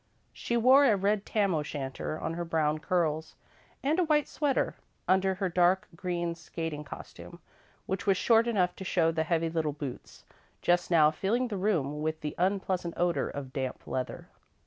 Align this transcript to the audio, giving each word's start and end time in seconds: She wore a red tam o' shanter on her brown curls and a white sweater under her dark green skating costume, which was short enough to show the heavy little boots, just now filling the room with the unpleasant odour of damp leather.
She 0.33 0.57
wore 0.57 0.83
a 0.85 0.95
red 0.95 1.27
tam 1.27 1.53
o' 1.53 1.61
shanter 1.61 2.19
on 2.19 2.33
her 2.33 2.43
brown 2.43 2.79
curls 2.79 3.35
and 3.83 3.99
a 3.99 4.03
white 4.03 4.27
sweater 4.27 4.73
under 5.07 5.35
her 5.35 5.47
dark 5.47 5.87
green 5.95 6.33
skating 6.33 6.83
costume, 6.83 7.39
which 7.85 8.07
was 8.07 8.17
short 8.17 8.47
enough 8.47 8.75
to 8.77 8.83
show 8.83 9.11
the 9.11 9.21
heavy 9.21 9.51
little 9.51 9.73
boots, 9.73 10.25
just 10.59 10.89
now 10.89 11.11
filling 11.11 11.49
the 11.49 11.55
room 11.57 12.01
with 12.01 12.21
the 12.21 12.33
unpleasant 12.39 12.95
odour 12.97 13.27
of 13.27 13.53
damp 13.53 13.85
leather. 13.85 14.27